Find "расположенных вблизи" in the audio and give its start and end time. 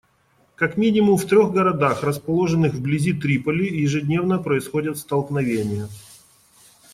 2.01-3.13